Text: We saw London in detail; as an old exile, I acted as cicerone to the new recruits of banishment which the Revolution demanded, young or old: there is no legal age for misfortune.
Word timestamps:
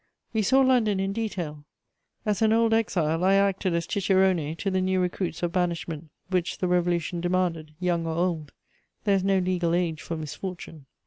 We 0.33 0.41
saw 0.41 0.61
London 0.61 0.99
in 0.99 1.13
detail; 1.13 1.63
as 2.25 2.41
an 2.41 2.51
old 2.53 2.73
exile, 2.73 3.23
I 3.23 3.35
acted 3.35 3.75
as 3.75 3.85
cicerone 3.85 4.55
to 4.55 4.71
the 4.71 4.81
new 4.81 4.99
recruits 4.99 5.43
of 5.43 5.51
banishment 5.51 6.09
which 6.31 6.57
the 6.57 6.67
Revolution 6.67 7.21
demanded, 7.21 7.75
young 7.79 8.07
or 8.07 8.15
old: 8.15 8.51
there 9.03 9.13
is 9.17 9.23
no 9.23 9.37
legal 9.37 9.75
age 9.75 10.01
for 10.01 10.17
misfortune. 10.17 10.87